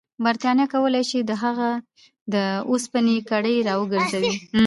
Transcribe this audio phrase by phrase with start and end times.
[0.23, 1.69] برټانیه کولای شي پر هغه
[2.33, 2.35] د
[2.71, 4.33] اوسپنې کړۍ راوګرځوي.